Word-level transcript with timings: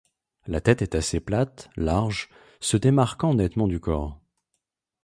La 0.47 0.61
tête 0.61 0.81
est 0.81 0.95
assez 0.95 1.19
plate, 1.19 1.69
large, 1.75 2.27
se 2.59 2.75
démarquant 2.75 3.35
nettement 3.35 3.67
du 3.67 3.79
corps. 3.79 4.19